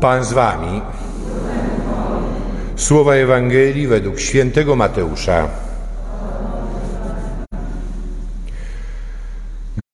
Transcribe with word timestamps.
Pan 0.00 0.24
z 0.24 0.32
wami. 0.32 0.82
Słowa 2.76 3.14
Ewangelii 3.14 3.86
według 3.86 4.20
świętego 4.20 4.76
Mateusza. 4.76 5.48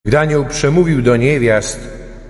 Gdy 0.07 0.19
anioł 0.19 0.45
przemówił 0.45 1.03
do 1.03 1.17
niewiast, 1.17 1.81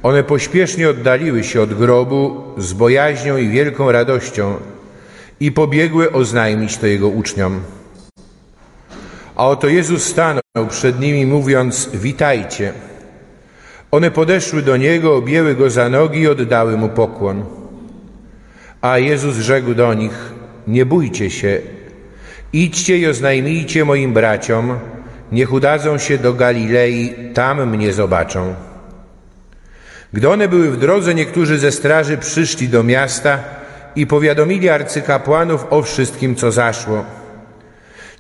one 0.02 0.22
pośpiesznie 0.22 0.88
oddaliły 0.88 1.44
się 1.44 1.62
od 1.62 1.74
grobu 1.74 2.42
z 2.58 2.72
bojaźnią 2.72 3.36
i 3.36 3.48
wielką 3.48 3.92
radością 3.92 4.54
i 5.40 5.52
pobiegły 5.52 6.12
oznajmić 6.12 6.78
to 6.78 6.86
jego 6.86 7.08
uczniom. 7.08 7.60
A 9.36 9.48
oto 9.48 9.68
Jezus 9.68 10.04
stanął 10.04 10.66
przed 10.70 11.00
nimi, 11.00 11.26
mówiąc: 11.26 11.90
Witajcie. 11.94 12.72
One 13.90 14.10
podeszły 14.10 14.62
do 14.62 14.76
niego, 14.76 15.16
objęły 15.16 15.54
go 15.54 15.70
za 15.70 15.88
nogi 15.88 16.20
i 16.20 16.28
oddały 16.28 16.76
mu 16.76 16.88
pokłon. 16.88 17.63
A 18.84 18.98
Jezus 18.98 19.36
rzekł 19.36 19.74
do 19.74 19.94
nich: 19.94 20.32
Nie 20.66 20.86
bójcie 20.86 21.30
się, 21.30 21.60
idźcie 22.52 22.98
i 22.98 23.06
oznajmijcie 23.06 23.84
moim 23.84 24.12
braciom, 24.12 24.78
niech 25.32 25.52
udadzą 25.52 25.98
się 25.98 26.18
do 26.18 26.34
Galilei, 26.34 27.14
tam 27.34 27.70
mnie 27.70 27.92
zobaczą. 27.92 28.54
Gdy 30.12 30.28
one 30.28 30.48
były 30.48 30.70
w 30.70 30.76
drodze, 30.76 31.14
niektórzy 31.14 31.58
ze 31.58 31.72
straży 31.72 32.18
przyszli 32.18 32.68
do 32.68 32.82
miasta 32.82 33.38
i 33.96 34.06
powiadomili 34.06 34.68
arcykapłanów 34.68 35.66
o 35.70 35.82
wszystkim, 35.82 36.36
co 36.36 36.52
zaszło. 36.52 37.04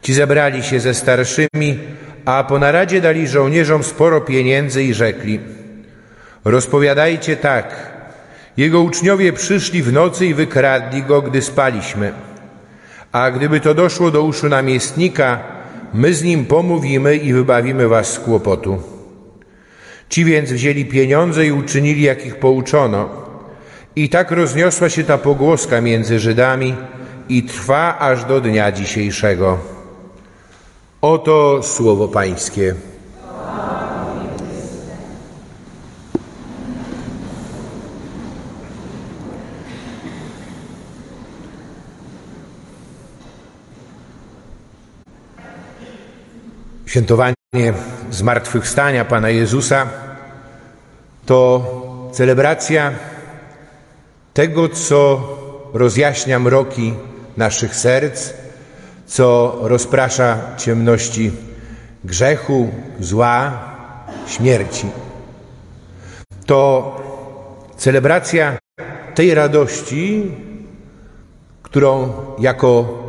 Ci 0.00 0.14
zebrali 0.14 0.62
się 0.62 0.80
ze 0.80 0.94
starszymi, 0.94 1.78
a 2.24 2.44
po 2.44 2.58
naradzie 2.58 3.00
dali 3.00 3.28
żołnierzom 3.28 3.82
sporo 3.82 4.20
pieniędzy 4.20 4.84
i 4.84 4.94
rzekli: 4.94 5.40
Rozpowiadajcie 6.44 7.36
tak. 7.36 7.93
Jego 8.56 8.80
uczniowie 8.80 9.32
przyszli 9.32 9.82
w 9.82 9.92
nocy 9.92 10.26
i 10.26 10.34
wykradli 10.34 11.02
go, 11.02 11.22
gdy 11.22 11.42
spaliśmy. 11.42 12.12
A 13.12 13.30
gdyby 13.30 13.60
to 13.60 13.74
doszło 13.74 14.10
do 14.10 14.22
uszu 14.22 14.48
namiestnika, 14.48 15.38
my 15.94 16.14
z 16.14 16.22
nim 16.22 16.46
pomówimy 16.46 17.16
i 17.16 17.32
wybawimy 17.32 17.88
was 17.88 18.12
z 18.12 18.18
kłopotu. 18.18 18.82
Ci 20.08 20.24
więc 20.24 20.52
wzięli 20.52 20.84
pieniądze 20.84 21.46
i 21.46 21.52
uczynili, 21.52 22.02
jak 22.02 22.26
ich 22.26 22.36
pouczono. 22.36 23.08
I 23.96 24.08
tak 24.08 24.30
rozniosła 24.30 24.88
się 24.90 25.04
ta 25.04 25.18
pogłoska 25.18 25.80
między 25.80 26.18
Żydami 26.18 26.74
i 27.28 27.42
trwa 27.42 27.98
aż 27.98 28.24
do 28.24 28.40
dnia 28.40 28.72
dzisiejszego. 28.72 29.58
Oto 31.00 31.62
słowo 31.62 32.08
Pańskie. 32.08 32.74
Świętowanie 46.94 47.34
zmartwychwstania 48.10 49.04
Pana 49.04 49.30
Jezusa 49.30 49.86
to 51.26 51.64
celebracja 52.12 52.92
tego, 54.34 54.68
co 54.68 55.20
rozjaśnia 55.72 56.38
mroki 56.38 56.94
naszych 57.36 57.76
serc, 57.76 58.32
co 59.06 59.58
rozprasza 59.62 60.38
ciemności 60.56 61.32
grzechu, 62.04 62.70
zła, 63.00 63.60
śmierci. 64.26 64.86
To 66.46 66.96
celebracja 67.76 68.58
tej 69.14 69.34
radości, 69.34 70.30
którą 71.62 72.12
jako 72.38 73.03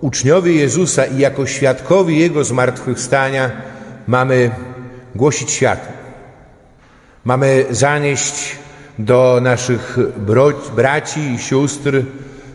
uczniowie 0.00 0.52
Jezusa 0.52 1.04
i 1.04 1.18
jako 1.18 1.46
świadkowie 1.46 2.16
Jego 2.16 2.44
zmartwychwstania 2.44 3.50
mamy 4.06 4.50
głosić 5.14 5.50
światu. 5.50 5.88
Mamy 7.24 7.64
zanieść 7.70 8.56
do 8.98 9.38
naszych 9.42 9.98
braci 10.76 11.20
i 11.20 11.38
sióstr, 11.38 12.02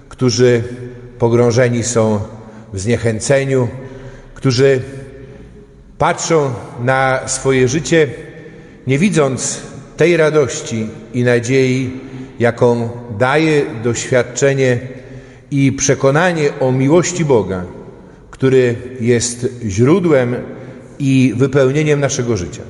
którzy 0.09 0.63
pogrążeni 1.19 1.83
są 1.83 2.19
w 2.73 2.79
zniechęceniu, 2.79 3.67
którzy 4.33 4.81
patrzą 5.97 6.53
na 6.83 7.27
swoje 7.27 7.67
życie, 7.67 8.07
nie 8.87 8.99
widząc 8.99 9.61
tej 9.97 10.17
radości 10.17 10.87
i 11.13 11.23
nadziei, 11.23 11.99
jaką 12.39 12.89
daje 13.17 13.61
doświadczenie 13.83 14.79
i 15.55 15.71
przekonanie 15.71 16.59
o 16.59 16.71
miłości 16.71 17.25
Boga, 17.25 17.63
który 18.31 18.75
jest 18.99 19.47
źródłem 19.65 20.35
i 20.99 21.33
wypełnieniem 21.37 21.99
naszego 21.99 22.37
życia. 22.37 22.61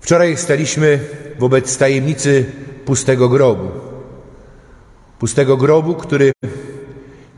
Wczoraj 0.00 0.36
staliśmy 0.36 0.98
wobec 1.38 1.78
tajemnicy 1.78 2.44
pustego 2.84 3.28
grobu. 3.28 3.70
Pustego 5.18 5.56
grobu, 5.56 5.94
który 5.94 6.32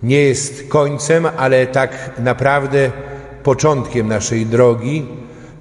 nie 0.03 0.21
jest 0.21 0.69
końcem, 0.69 1.27
ale 1.37 1.67
tak 1.67 2.11
naprawdę 2.19 2.91
początkiem 3.43 4.09
naszej 4.09 4.47
drogi, 4.47 5.07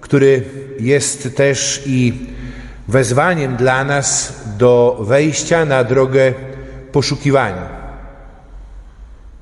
który 0.01 0.43
jest 0.79 1.35
też 1.35 1.83
i 1.85 2.13
wezwaniem 2.87 3.55
dla 3.55 3.83
nas 3.83 4.33
do 4.57 4.97
wejścia 5.01 5.65
na 5.65 5.83
drogę 5.83 6.33
poszukiwania 6.91 7.80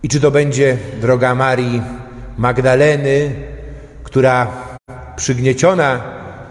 i 0.03 0.09
czy 0.09 0.19
to 0.19 0.31
będzie 0.31 0.77
droga 1.01 1.35
Marii 1.35 1.81
Magdaleny, 2.37 3.31
która 4.03 4.47
przygnieciona 5.15 6.01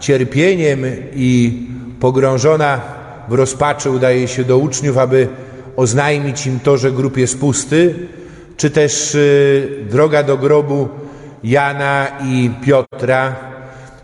cierpieniem 0.01 0.81
i 1.15 1.63
pogrążona 2.01 2.81
w 3.29 3.33
rozpaczy 3.33 3.91
udaje 3.91 4.29
się 4.29 4.45
do 4.45 4.59
uczniów, 4.59 4.99
aby 4.99 5.29
oznajmić 5.77 6.47
im 6.47 6.61
to, 6.61 6.77
że 6.77 6.93
grób 6.93 7.17
jest 7.17 7.41
pusty, 7.41 7.95
czy 8.57 8.71
też 8.71 9.15
y, 9.15 9.87
droga 9.91 10.23
do 10.23 10.37
grobu 10.37 10.89
Jana 11.45 12.07
i 12.25 12.51
Piotra, 12.65 13.37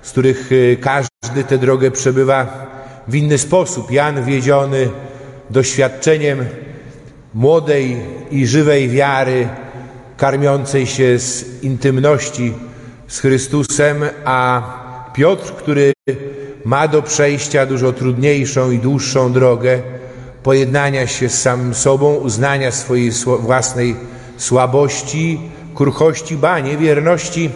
z 0.03 0.11
których 0.11 0.53
y, 0.53 0.77
każdy 0.81 1.45
tę 1.49 1.59
drogę 1.59 1.91
przebywa 1.91 2.67
w 3.09 3.15
inny 3.15 3.39
sposób. 3.39 3.91
Jan 3.91 4.25
wiedziony 4.25 4.89
doświadczeniem 5.51 6.45
młodej 7.35 7.97
i 8.31 8.47
żywej 8.47 8.89
wiary, 8.89 9.49
karmiącej 10.17 10.87
się 10.87 11.19
z 11.19 11.63
intymności 11.63 12.53
z 13.09 13.19
Chrystusem, 13.21 14.05
a 14.25 14.63
Piotr, 15.15 15.53
który 15.53 15.93
ma 16.65 16.89
do 16.89 17.03
przejścia 17.03 17.67
dużo 17.67 17.93
trudniejszą 17.93 18.71
i 18.71 18.79
dłuższą 18.79 19.33
drogę 19.33 19.83
pojednania 20.43 21.07
się 21.07 21.29
z 21.29 21.43
samym 21.43 21.75
sobą, 21.75 22.15
uznania 22.15 22.71
swojej 22.71 23.11
własnej 23.41 23.97
słabości, 24.37 25.41
kruchości, 25.75 26.37
ba, 26.37 26.61
niewierności 26.61 27.51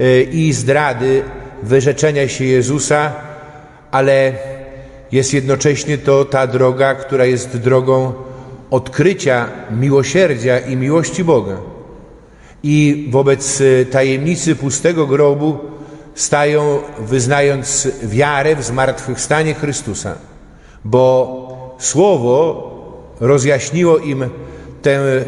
e, 0.00 0.22
i 0.22 0.52
zdrady, 0.52 1.22
wyrzeczenia 1.62 2.28
się 2.28 2.44
Jezusa, 2.44 3.12
ale 3.90 4.32
jest 5.12 5.34
jednocześnie 5.34 5.98
to 5.98 6.24
ta 6.24 6.46
droga, 6.46 6.94
która 6.94 7.24
jest 7.24 7.56
drogą 7.56 8.12
odkrycia 8.70 9.48
miłosierdzia 9.70 10.58
i 10.58 10.76
miłości 10.76 11.24
Boga. 11.24 11.56
I 12.62 13.08
wobec 13.10 13.60
e, 13.60 13.84
tajemnicy 13.84 14.56
pustego 14.56 15.06
grobu 15.06 15.58
stają 16.14 16.78
wyznając 16.98 17.88
wiarę 18.02 18.56
w 18.56 18.64
zmartwychwstanie 18.64 19.54
Chrystusa, 19.54 20.14
bo 20.84 21.48
Słowo 21.78 22.68
rozjaśniło 23.20 23.98
im 23.98 24.24
tę 24.82 25.24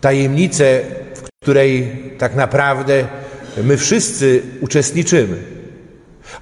tajemnicę, 0.00 0.80
w 1.14 1.42
której 1.42 1.88
tak 2.18 2.34
naprawdę 2.34 3.04
my 3.64 3.76
wszyscy 3.76 4.42
uczestniczymy. 4.60 5.36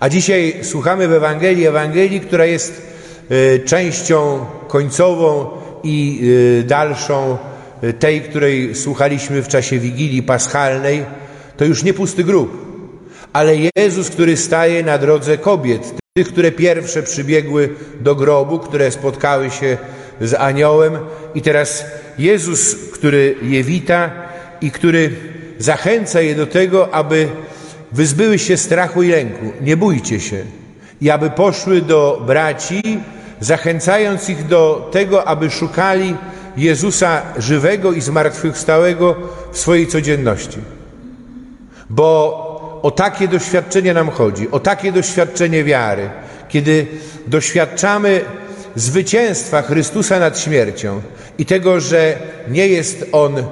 A 0.01 0.09
dzisiaj 0.09 0.55
słuchamy 0.63 1.09
w 1.09 1.13
Ewangelii, 1.13 1.67
Ewangelii, 1.67 2.21
która 2.21 2.45
jest 2.45 2.83
e, 3.31 3.59
częścią 3.59 4.47
końcową 4.69 5.49
i 5.83 6.21
y, 6.23 6.65
dalszą, 6.67 7.37
y, 7.85 7.93
tej, 7.93 8.21
której 8.21 8.75
słuchaliśmy 8.75 9.43
w 9.43 9.49
czasie 9.49 9.79
Wigilii 9.79 10.23
Paschalnej, 10.23 11.05
to 11.57 11.65
już 11.65 11.83
nie 11.83 11.95
pusty 11.95 12.25
grób, 12.25 12.67
ale 13.33 13.53
Jezus, 13.77 14.11
który 14.11 14.37
staje 14.37 14.83
na 14.83 14.99
drodze 14.99 15.39
kobiet, 15.39 15.95
tych, 16.17 16.29
które 16.29 16.53
pierwsze 16.53 17.03
przybiegły 17.03 17.69
do 18.01 18.15
grobu, 18.15 18.59
które 18.59 18.91
spotkały 18.91 19.51
się 19.51 19.77
z 20.21 20.35
aniołem 20.35 20.99
i 21.35 21.43
teraz 21.43 21.85
Jezus, 22.19 22.75
który 22.75 23.35
je 23.43 23.65
wita 23.65 24.11
i 24.61 24.71
który 24.71 25.11
zachęca 25.59 26.21
je 26.21 26.35
do 26.35 26.47
tego, 26.47 26.95
aby 26.95 27.29
wyzbyły 27.93 28.39
się 28.39 28.57
strachu 28.57 29.03
i 29.03 29.09
lęku. 29.09 29.53
Nie 29.61 29.77
bójcie 29.77 30.21
się. 30.21 30.45
I 31.01 31.11
aby 31.11 31.31
poszły 31.31 31.81
do 31.81 32.23
braci 32.27 32.83
zachęcając 33.41 34.29
ich 34.31 34.47
do 34.47 34.89
tego, 34.93 35.29
aby 35.29 35.51
szukali 35.51 36.17
Jezusa 36.57 37.23
żywego 37.39 37.93
i 37.93 38.01
zmartwychwstałego 38.01 39.17
w 39.53 39.59
swojej 39.59 39.87
codzienności. 39.87 40.59
Bo 41.91 42.47
o 42.83 42.91
takie 42.91 43.29
doświadczenie 43.29 43.95
nam 43.95 44.11
chodzi, 44.11 44.51
o 44.51 44.61
takie 44.61 44.93
doświadczenie 44.93 45.65
wiary, 45.65 46.11
kiedy 46.49 46.87
doświadczamy 47.27 48.21
zwycięstwa 48.75 49.63
Chrystusa 49.63 50.19
nad 50.19 50.39
śmiercią 50.39 51.01
i 51.39 51.47
tego, 51.47 51.81
że 51.81 52.19
nie 52.49 52.69
jest 52.69 53.07
On 53.13 53.39
e, 53.39 53.45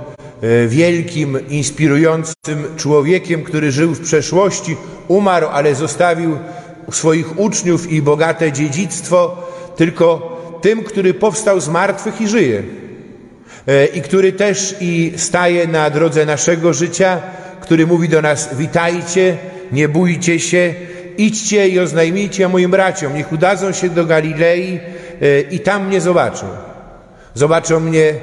wielkim, 0.69 1.49
inspirującym 1.49 2.77
człowiekiem, 2.77 3.43
który 3.43 3.73
żył 3.73 3.95
w 3.95 4.01
przeszłości, 4.01 4.77
umarł, 5.09 5.47
ale 5.53 5.75
zostawił 5.75 6.39
swoich 6.91 7.39
uczniów 7.39 7.93
i 7.93 8.03
bogate 8.03 8.53
dziedzictwo, 8.53 9.47
tylko 9.77 10.35
tym, 10.63 10.83
który 10.83 11.15
powstał 11.15 11.61
z 11.61 11.69
martwych 11.69 12.21
i 12.21 12.29
żyje. 12.29 12.63
E, 13.69 13.87
I 13.87 14.03
który 14.03 14.33
też 14.33 14.77
i 14.81 15.13
staje 15.17 15.67
na 15.67 15.91
drodze 15.91 16.27
naszego 16.27 16.73
życia, 16.73 17.21
który 17.61 17.87
mówi 17.87 18.09
do 18.09 18.23
nas: 18.23 18.57
Witajcie, 18.57 19.37
nie 19.73 19.89
bójcie 19.89 20.41
się, 20.41 20.75
idźcie 21.19 21.69
i 21.69 21.81
oznajmijcie 21.81 22.49
moim 22.49 22.71
braciom, 22.71 23.15
niech 23.15 23.33
udadzą 23.33 23.73
się 23.73 23.89
do 23.89 24.05
Galilei 24.05 24.81
e, 25.23 25.41
i 25.41 25.61
tam 25.61 25.87
mnie 25.87 26.01
zobaczą. 26.01 26.47
Zobaczą 27.35 27.81
mnie 27.81 28.15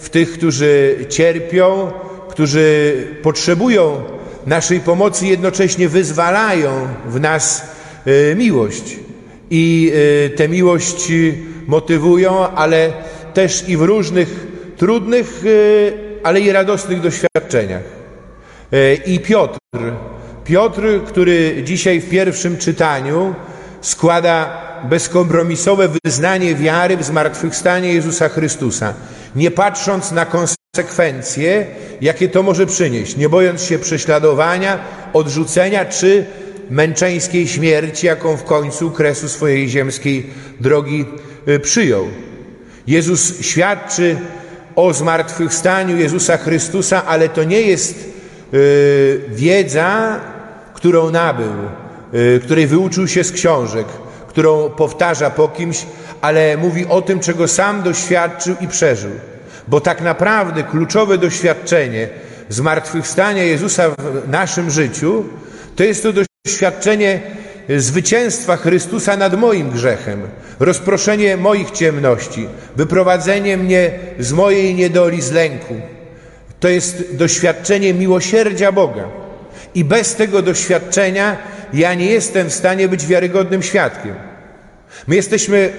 w 0.00 0.10
tych, 0.10 0.32
którzy 0.32 0.96
cierpią, 1.08 1.90
którzy 2.28 2.94
potrzebują 3.22 4.02
naszej 4.46 4.80
pomocy, 4.80 5.26
jednocześnie 5.26 5.88
wyzwalają 5.88 6.88
w 7.06 7.20
nas 7.20 7.62
e, 8.06 8.34
miłość. 8.34 9.07
I 9.50 9.92
e, 10.26 10.30
tę 10.30 10.48
miłość 10.48 11.12
motywują, 11.66 12.48
ale 12.48 12.92
też 13.34 13.68
i 13.68 13.76
w 13.76 13.82
różnych 13.82 14.46
trudnych, 14.76 15.42
ale 16.22 16.40
i 16.40 16.52
radosnych 16.52 17.00
doświadczeniach. 17.00 17.82
E, 18.72 18.94
I 18.94 19.20
Piotr, 19.20 19.58
Piotr, 20.44 20.82
który 21.06 21.62
dzisiaj 21.64 22.00
w 22.00 22.10
pierwszym 22.10 22.58
czytaniu 22.58 23.34
składa 23.80 24.68
bezkompromisowe 24.84 25.88
wyznanie 26.04 26.54
wiary 26.54 26.96
w 26.96 27.04
zmartwychwstanie 27.04 27.92
Jezusa 27.92 28.28
Chrystusa, 28.28 28.94
nie 29.36 29.50
patrząc 29.50 30.12
na 30.12 30.26
konsekwencje, 30.26 31.66
jakie 32.00 32.28
to 32.28 32.42
może 32.42 32.66
przynieść, 32.66 33.16
nie 33.16 33.28
bojąc 33.28 33.62
się 33.62 33.78
prześladowania, 33.78 34.78
odrzucenia 35.12 35.84
czy 35.84 36.26
męczeńskiej 36.70 37.48
śmierci, 37.48 38.06
jaką 38.06 38.36
w 38.36 38.44
końcu 38.44 38.90
kresu 38.90 39.28
swojej 39.28 39.68
ziemskiej 39.68 40.26
drogi 40.60 41.04
e, 41.46 41.58
przyjął. 41.58 42.06
Jezus 42.86 43.40
świadczy 43.40 44.16
o 44.76 44.94
zmartwychwstaniu 44.94 45.96
Jezusa 45.96 46.36
Chrystusa, 46.36 47.06
ale 47.06 47.28
to 47.28 47.44
nie 47.44 47.60
jest 47.60 48.18
Y, 48.54 49.20
wiedza, 49.28 50.20
którą 50.74 51.10
nabył, 51.10 51.52
y, 52.14 52.40
której 52.44 52.66
wyuczył 52.66 53.08
się 53.08 53.24
z 53.24 53.32
książek, 53.32 53.86
którą 54.28 54.70
powtarza 54.70 55.30
po 55.30 55.48
kimś, 55.48 55.86
ale 56.20 56.56
mówi 56.56 56.86
o 56.86 57.02
tym, 57.02 57.20
czego 57.20 57.48
sam 57.48 57.82
doświadczył 57.82 58.56
i 58.60 58.68
przeżył. 58.68 59.10
Bo 59.68 59.80
tak 59.80 60.00
naprawdę 60.00 60.62
kluczowe 60.62 61.18
doświadczenie 61.18 62.08
zmartwychwstania 62.48 63.42
Jezusa 63.42 63.88
w 63.88 64.28
naszym 64.28 64.70
życiu 64.70 65.24
to 65.76 65.84
jest 65.84 66.02
to 66.02 66.08
doświadczenie 66.08 66.27
zwycięstwa 67.76 68.56
Chrystusa 68.56 69.16
nad 69.16 69.38
moim 69.38 69.70
grzechem, 69.70 70.22
rozproszenie 70.60 71.36
moich 71.36 71.70
ciemności, 71.70 72.48
wyprowadzenie 72.76 73.56
mnie 73.56 73.90
z 74.18 74.32
mojej 74.32 74.74
niedoli, 74.74 75.22
z 75.22 75.32
lęku. 75.32 75.74
To 76.60 76.68
jest 76.68 77.16
doświadczenie 77.16 77.94
miłosierdzia 77.94 78.72
Boga. 78.72 79.04
I 79.74 79.84
bez 79.84 80.14
tego 80.14 80.42
doświadczenia 80.42 81.36
ja 81.72 81.94
nie 81.94 82.06
jestem 82.06 82.50
w 82.50 82.54
stanie 82.54 82.88
być 82.88 83.06
wiarygodnym 83.06 83.62
świadkiem. 83.62 84.14
My 85.06 85.16
jesteśmy 85.16 85.72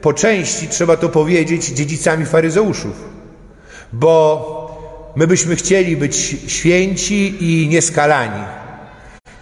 po 0.00 0.12
części, 0.12 0.68
trzeba 0.68 0.96
to 0.96 1.08
powiedzieć, 1.08 1.66
dziedzicami 1.66 2.26
faryzeuszów, 2.26 3.04
bo 3.92 4.54
my 5.16 5.26
byśmy 5.26 5.56
chcieli 5.56 5.96
być 5.96 6.36
święci 6.46 7.36
i 7.40 7.68
nieskalani. 7.68 8.44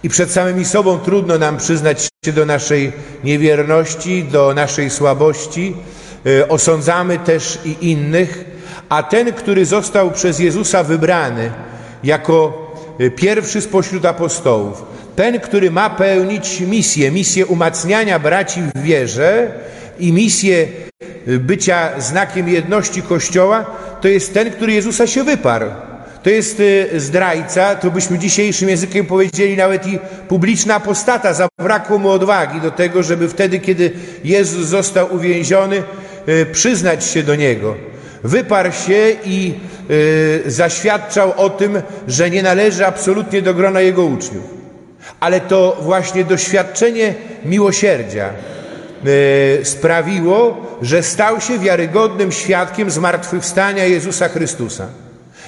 I 0.03 0.09
przed 0.09 0.31
samymi 0.31 0.65
sobą 0.65 0.99
trudno 0.99 1.37
nam 1.37 1.57
przyznać 1.57 2.09
się 2.25 2.33
do 2.33 2.45
naszej 2.45 2.91
niewierności, 3.23 4.23
do 4.23 4.53
naszej 4.53 4.89
słabości. 4.89 5.75
Y, 6.27 6.47
osądzamy 6.47 7.19
też 7.19 7.59
i 7.65 7.91
innych, 7.91 8.45
a 8.89 9.03
ten, 9.03 9.33
który 9.33 9.65
został 9.65 10.11
przez 10.11 10.39
Jezusa 10.39 10.83
wybrany 10.83 11.51
jako 12.03 12.67
y, 13.01 13.11
pierwszy 13.11 13.61
spośród 13.61 14.05
apostołów, 14.05 14.83
ten, 15.15 15.39
który 15.39 15.71
ma 15.71 15.89
pełnić 15.89 16.59
misję, 16.61 17.11
misję 17.11 17.45
umacniania 17.45 18.19
braci 18.19 18.61
w 18.75 18.81
wierze 18.81 19.51
i 19.99 20.13
misję 20.13 20.67
y, 21.27 21.39
bycia 21.39 22.01
znakiem 22.01 22.49
jedności 22.49 23.01
Kościoła, 23.01 23.65
to 24.01 24.07
jest 24.07 24.33
ten, 24.33 24.51
który 24.51 24.73
Jezusa 24.73 25.07
się 25.07 25.23
wyparł. 25.23 25.65
To 26.23 26.29
jest 26.29 26.59
y, 26.59 26.89
zdrajca, 26.99 27.75
to 27.75 27.91
byśmy 27.91 28.19
dzisiejszym 28.19 28.69
językiem 28.69 29.05
powiedzieli 29.05 29.57
nawet 29.57 29.87
i 29.87 29.99
publiczna 30.27 30.75
apostata. 30.75 31.33
Zabrakło 31.33 31.97
mu 31.97 32.09
odwagi 32.09 32.61
do 32.61 32.71
tego, 32.71 33.03
żeby 33.03 33.29
wtedy, 33.29 33.59
kiedy 33.59 33.91
Jezus 34.23 34.67
został 34.67 35.15
uwięziony, 35.15 35.83
przyznać 36.51 37.05
się 37.05 37.23
do 37.23 37.35
Niego 37.35 37.75
wyparł 38.23 38.71
się 38.71 39.15
i 39.25 39.53
y, 39.91 40.51
zaświadczał 40.51 41.33
o 41.37 41.49
tym, 41.49 41.81
że 42.07 42.29
nie 42.29 42.43
należy 42.43 42.85
absolutnie 42.85 43.41
do 43.41 43.53
grona 43.53 43.81
jego 43.81 44.05
uczniów. 44.05 44.43
Ale 45.19 45.41
to 45.41 45.77
właśnie 45.81 46.23
doświadczenie 46.23 47.13
miłosierdzia 47.45 48.29
y, 49.05 49.65
sprawiło, 49.65 50.67
że 50.81 51.03
stał 51.03 51.41
się 51.41 51.59
wiarygodnym 51.59 52.31
świadkiem 52.31 52.91
zmartwychwstania 52.91 53.85
Jezusa 53.85 54.29
Chrystusa. 54.29 54.87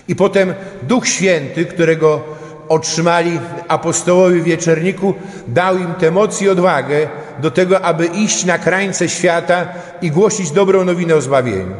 I 0.07 0.16
potem 0.16 0.54
Duch 0.84 1.07
Święty, 1.07 1.66
którego 1.66 2.24
otrzymali 2.68 3.40
apostołowie 3.68 4.42
w 4.42 4.44
wieczerniku, 4.44 5.13
dał 5.48 5.78
im 5.78 5.94
tę 5.94 6.12
moc 6.12 6.42
i 6.42 6.50
odwagę 6.50 7.07
do 7.40 7.52
tego, 7.52 7.81
aby 7.81 8.06
iść 8.06 8.46
na 8.46 8.57
krańce 8.57 9.10
świata 9.10 9.68
i 10.02 10.12
głosić 10.12 10.52
dobrą 10.52 10.86
nowinę 10.86 11.16
o 11.16 11.22
zbawieniu. 11.22 11.75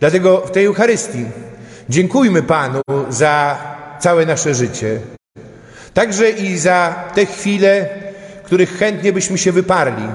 Dlatego 0.00 0.40
w 0.40 0.50
tej 0.50 0.64
Eucharystii 0.64 1.24
dziękujmy 1.88 2.42
Panu 2.42 2.80
za 3.08 3.58
całe 4.00 4.26
nasze 4.26 4.54
życie. 4.54 5.00
Także 5.94 6.30
i 6.30 6.58
za 6.58 6.94
te 7.14 7.26
chwile, 7.26 7.88
których 8.44 8.78
chętnie 8.78 9.12
byśmy 9.12 9.38
się 9.38 9.52
wyparli 9.52 10.08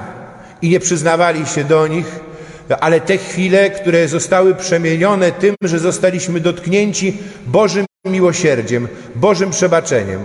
i 0.62 0.70
nie 0.70 0.80
przyznawali 0.80 1.46
się 1.46 1.64
do 1.64 1.88
nich, 1.88 2.20
ale 2.80 3.00
te 3.00 3.18
chwile, 3.18 3.70
które 3.70 4.08
zostały 4.08 4.56
przemienione 4.56 5.32
tym, 5.32 5.56
że 5.62 5.80
zostaliśmy 5.80 6.40
dotknięci 6.40 7.18
Bożym 7.48 7.86
miłosierdziem, 8.06 8.88
Bożym 9.16 9.52
przebaczeniem. 9.52 10.20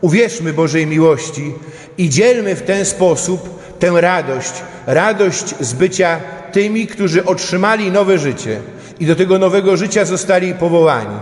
Uwierzmy 0.00 0.52
Bożej 0.52 0.86
miłości 0.86 1.54
i 1.98 2.08
dzielmy 2.08 2.54
w 2.54 2.62
ten 2.62 2.84
sposób 2.84 3.60
tę 3.78 4.00
radość, 4.00 4.52
radość 4.86 5.54
z 5.60 5.72
bycia 5.72 6.20
tymi, 6.52 6.86
którzy 6.86 7.24
otrzymali 7.24 7.90
nowe 7.90 8.18
życie 8.18 8.60
i 9.00 9.06
do 9.06 9.16
tego 9.16 9.38
nowego 9.38 9.76
życia 9.76 10.04
zostali 10.04 10.54
powołani. 10.54 11.16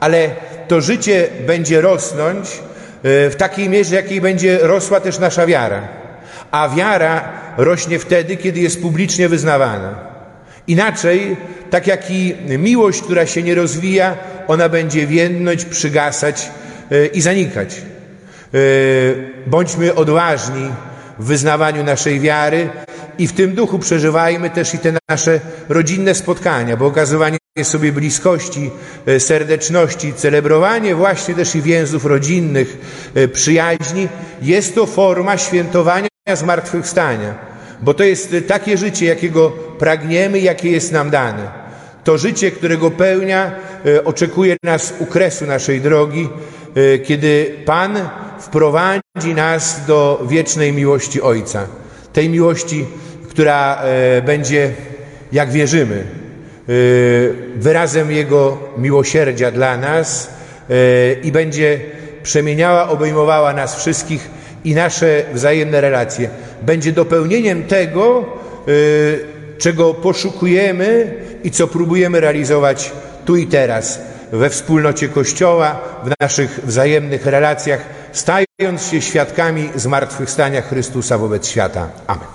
Ale 0.00 0.30
to 0.68 0.80
życie 0.80 1.28
będzie 1.46 1.80
rosnąć 1.80 2.48
e, 2.48 3.30
w 3.30 3.36
takiej 3.36 3.68
mierze, 3.68 3.94
jakiej 3.96 4.20
będzie 4.20 4.58
rosła 4.62 5.00
też 5.00 5.18
nasza 5.18 5.46
wiara. 5.46 6.03
A 6.54 6.68
wiara 6.68 7.32
rośnie 7.56 7.98
wtedy, 7.98 8.36
kiedy 8.36 8.60
jest 8.60 8.82
publicznie 8.82 9.28
wyznawana. 9.28 9.94
Inaczej, 10.66 11.36
tak 11.70 11.86
jak 11.86 12.10
i 12.10 12.34
miłość, 12.58 13.02
która 13.02 13.26
się 13.26 13.42
nie 13.42 13.54
rozwija, 13.54 14.16
ona 14.48 14.68
będzie 14.68 15.06
więdnąć, 15.06 15.64
przygasać 15.64 16.50
e, 16.90 17.06
i 17.06 17.20
zanikać. 17.20 17.76
E, 17.76 18.58
bądźmy 19.46 19.94
odważni 19.94 20.70
w 21.18 21.24
wyznawaniu 21.24 21.84
naszej 21.84 22.20
wiary 22.20 22.70
i 23.18 23.26
w 23.26 23.32
tym 23.32 23.54
duchu 23.54 23.78
przeżywajmy 23.78 24.50
też 24.50 24.74
i 24.74 24.78
te 24.78 24.92
nasze 25.08 25.40
rodzinne 25.68 26.14
spotkania, 26.14 26.76
bo 26.76 26.86
okazywanie 26.86 27.38
sobie 27.62 27.92
bliskości, 27.92 28.70
e, 29.06 29.20
serdeczności, 29.20 30.12
celebrowanie 30.12 30.94
właśnie 30.94 31.34
też 31.34 31.54
i 31.54 31.62
więzów 31.62 32.04
rodzinnych, 32.04 32.78
przyjaźni, 33.32 34.08
jest 34.42 34.74
to 34.74 34.86
forma 34.86 35.38
świętowania 35.38 36.13
zmartwychwstania, 36.32 37.34
bo 37.82 37.94
to 37.94 38.04
jest 38.04 38.34
takie 38.48 38.76
życie, 38.76 39.06
jakiego 39.06 39.50
pragniemy, 39.78 40.40
jakie 40.40 40.70
jest 40.70 40.92
nam 40.92 41.10
dane. 41.10 41.48
To 42.04 42.18
życie, 42.18 42.50
którego 42.50 42.90
pełnia 42.90 43.52
e, 43.86 44.04
oczekuje 44.04 44.56
nas 44.62 44.94
u 44.98 45.06
kresu 45.06 45.46
naszej 45.46 45.80
drogi, 45.80 46.28
kiedy 47.04 47.56
Pan 47.66 48.08
wprowadzi 48.40 49.34
nas 49.34 49.86
do 49.86 50.24
wiecznej 50.28 50.72
miłości 50.72 51.22
Ojca. 51.22 51.66
Tej 52.12 52.28
miłości, 52.28 52.86
która 53.28 53.82
będzie, 54.26 54.72
jak 55.32 55.50
wierzymy, 55.50 56.04
wyrazem 57.56 58.10
Jego 58.10 58.58
miłosierdzia 58.78 59.50
dla 59.50 59.76
nas 59.76 60.30
i 61.22 61.32
będzie 61.32 61.80
przemieniała, 62.22 62.88
obejmowała 62.88 63.52
nas 63.52 63.76
wszystkich 63.76 64.30
i 64.64 64.74
nasze 64.74 65.22
wzajemne 65.32 65.80
relacje. 65.80 66.30
Będzie 66.62 66.92
dopełnieniem 66.92 67.62
tego, 67.62 68.24
czego 69.58 69.94
poszukujemy 69.94 71.14
i 71.44 71.50
co 71.50 71.66
próbujemy 71.66 72.20
realizować 72.20 72.92
tu 73.24 73.36
i 73.36 73.46
teraz 73.46 74.00
we 74.32 74.50
wspólnocie 74.50 75.08
Kościoła, 75.08 75.80
w 76.04 76.10
naszych 76.20 76.60
wzajemnych 76.64 77.26
relacjach, 77.26 77.80
stając 78.12 78.86
się 78.90 79.00
świadkami 79.00 79.70
zmartwychwstania 79.74 80.62
Chrystusa 80.62 81.18
wobec 81.18 81.48
świata. 81.48 81.88
Amen. 82.06 82.33